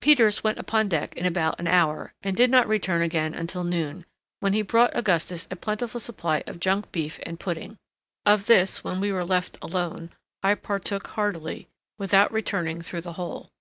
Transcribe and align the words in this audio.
Peters 0.00 0.42
went 0.42 0.58
upon 0.58 0.88
deck 0.88 1.14
in 1.14 1.24
about 1.26 1.60
an 1.60 1.68
hour, 1.68 2.12
and 2.24 2.36
did 2.36 2.50
not 2.50 2.66
return 2.66 3.02
again 3.02 3.32
until 3.32 3.62
noon, 3.62 4.04
when 4.40 4.52
he 4.52 4.62
brought 4.62 4.90
Augustus 4.96 5.46
a 5.48 5.54
plentiful 5.54 6.00
supply 6.00 6.42
of 6.48 6.58
junk 6.58 6.90
beef 6.90 7.20
and 7.22 7.38
pudding. 7.38 7.76
Of 8.26 8.46
this, 8.46 8.82
when 8.82 8.98
we 8.98 9.12
were 9.12 9.24
left 9.24 9.56
alone, 9.62 10.10
I 10.42 10.56
partook 10.56 11.06
heartily, 11.06 11.68
without 12.00 12.32
returning 12.32 12.82
through 12.82 13.02
the 13.02 13.12
hole. 13.12 13.52